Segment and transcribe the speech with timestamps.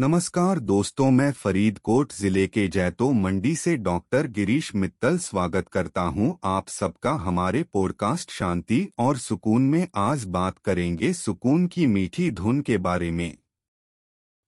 [0.00, 6.38] नमस्कार दोस्तों, मैं फरीदकोट ज़िले के जैतो मंडी से डॉक्टर गिरीश मित्तल स्वागत करता हूँ।
[6.44, 12.60] आप सबका हमारे पॉडकास्ट शांति और सुकून में आज बात करेंगे सुकून की मीठी धुन
[12.60, 13.38] के बारे में।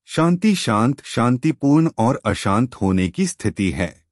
[0.09, 4.05] शांति शांत, शांतिपूर्ण और अशांत होने की स्थिति है।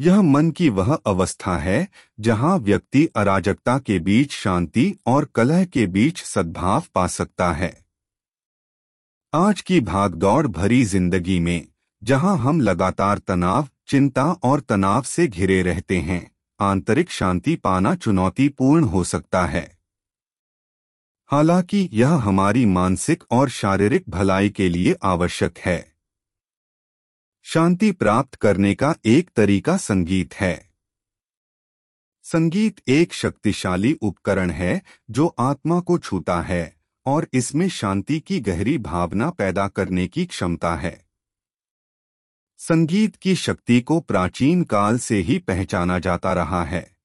[0.00, 1.88] यह मन की वह अवस्था है
[2.20, 7.83] जहाँ व्यक्ति अराजकता के बीच शांति और कलह के बीच सद्भाव पा सकता है।
[9.36, 11.66] आज की भागदौड़ भरी ज़िंदगी में,
[12.04, 16.30] जहाँ हम लगातार तनाव, चिंता और तनाव से घिरे रहते हैं,
[16.60, 19.78] आंतरिक शांति पाना चुनौतीपूर्ण हो सकता है।
[21.26, 25.94] हालाँकि यह हमारी मानसिक और शारीरिक भलाई के लिए आवश्यक है।
[27.42, 30.70] शांति प्राप्त करने का एक तरीका संगीत है।
[32.22, 38.78] संगीत एक शक्तिशाली उपकरण है, जो आत्मा को छूता है। और इसमें शांति की गहरी
[38.78, 41.04] भावना पैदा करने की क्षमता है।
[42.58, 46.96] संगीत की शक्ति को प्राचीन काल से ही पहचाना जाता रहा है।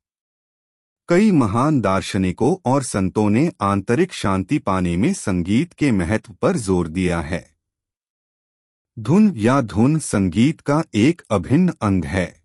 [1.10, 6.88] कई महान दार्शनिकों और संतों ने आंतरिक शांति पाने में संगीत के महत्व पर ज़ोर
[6.88, 7.56] दिया है।
[9.00, 12.44] धुन या धुन संगीत का एक अभिन्न अंग है।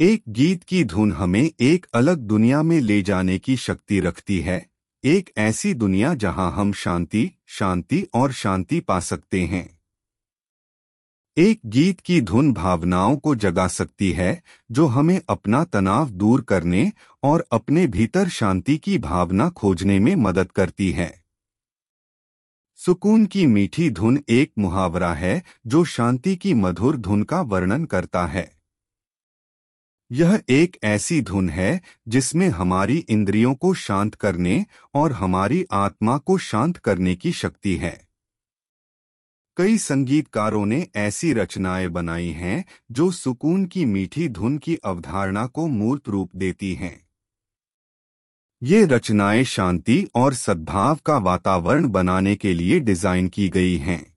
[0.00, 4.73] एक गीत की धुन हमें एक अलग दुनिया में ले जाने की शक्ति रखती है।
[5.06, 9.78] एक ऐसी दुनिया जहाँ हम शांति शांति और शांति पा सकते हैं।
[11.36, 16.92] एक गीत की धुन भावनाओं को जगा सकती है, जो हमें अपना तनाव दूर करने
[17.22, 21.24] और अपने भीतर शांति की भावना खोजने में मदद करती है।
[22.76, 28.26] सुकून की मीठी धुन एक मुहावरा है, जो शांति की मधुर धुन का वर्णन करता
[28.26, 28.63] है।
[30.14, 36.38] यह एक ऐसी धुन है जिसमें हमारी इंद्रियों को शांत करने और हमारी आत्मा को
[36.38, 38.08] शांत करने की शक्ति है।
[39.56, 45.66] कई संगीतकारों ने ऐसी रचनाएँ बनाई हैं जो सुकून की मीठी धुन की अवधारणा को
[45.66, 47.08] मूर्त रूप देती हैं।
[48.62, 54.16] ये रचनाएँ शांति और सद्भाव का वातावरण बनाने के लिए डिज़ाइन की गई हैं।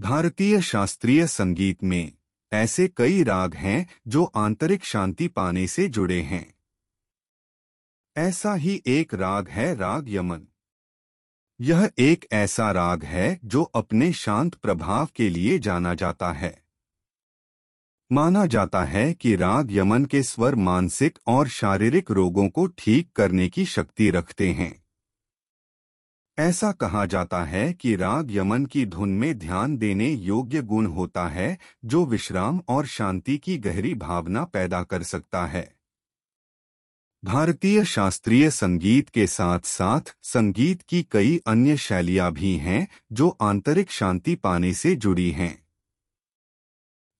[0.00, 2.12] भारतीय शास्त्रीय संगीत में
[2.54, 6.54] ऐसे कई राग हैं जो आंतरिक शांति पाने से जुड़े हैं।
[8.16, 10.42] ऐसा ही एक राग है राग यमन।
[11.60, 16.64] यह एक ऐसा राग है जो अपने शांत प्रभाव के लिए जाना जाता है।
[18.12, 23.48] माना जाता है कि राग यमन के स्वर मानसिक और शारीरिक रोगों को ठीक करने
[23.48, 24.83] की शक्ति रखते हैं।
[26.38, 31.28] ऐसा कहा जाता है कि राग यमन की धुन में ध्यान देने योग्य गुण होता
[31.28, 35.74] है, जो विश्राम और शांति की गहरी भावना पैदा कर सकता है।
[37.24, 43.90] भारतीय शास्त्रीय संगीत के साथ साथ संगीत की कई अन्य शैलियाँ भी हैं, जो आंतरिक
[43.90, 45.64] शांति पाने से जुड़ी हैं।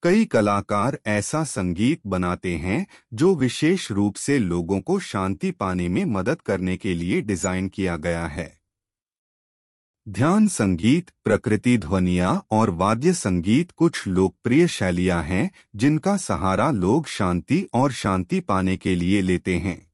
[0.02, 6.04] कई कलाकार ऐसा संगीत बनाते हैं, जो विशेष रूप से लोगों को शांति पाने में
[6.04, 8.63] मदद करने के लिए डिज़ाइन किया गया है।
[10.08, 17.68] ध्यान संगीत, प्रकृति ध्वनिया और वाद्य संगीत कुछ लोकप्रिय शैलियाँ हैं, जिनका सहारा लोग शांति
[17.72, 19.92] और शांति पाने के लिए लेते हैं।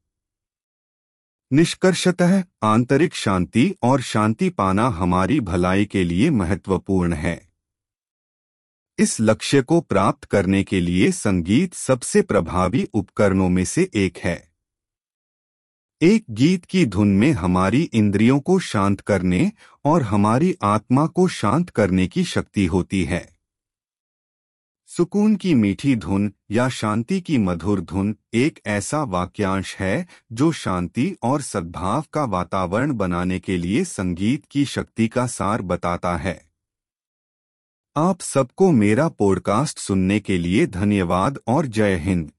[1.53, 7.48] निष्कर्षतः, आंतरिक शांति और शांति पाना हमारी भलाई के लिए महत्वपूर्ण है।
[8.98, 14.49] इस लक्ष्य को प्राप्त करने के लिए संगीत सबसे प्रभावी उपकरणों में से एक है।
[16.02, 19.52] एक गीत की धुन में हमारी इंद्रियों को शांत करने
[19.84, 23.28] और हमारी आत्मा को शांत करने की शक्ति होती है।
[24.86, 31.16] सुकून की मीठी धुन या शांति की मधुर धुन एक ऐसा वाक्यांश है जो शांति
[31.22, 36.50] और सद्भाव का वातावरण बनाने के लिए संगीत की शक्ति का सार बताता है।
[37.96, 42.32] आप सबको मेरा पॉडकास्ट सुनने के लिए धन्यवाद और जय हिंद।